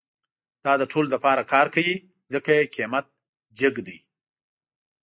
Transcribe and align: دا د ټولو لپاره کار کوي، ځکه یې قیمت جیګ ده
دا 0.63 0.73
د 0.81 0.83
ټولو 0.91 1.07
لپاره 1.15 1.41
کار 1.53 1.67
کوي، 1.75 1.95
ځکه 2.33 2.49
یې 2.57 2.71
قیمت 2.75 3.05
جیګ 3.57 3.75
ده 3.87 3.97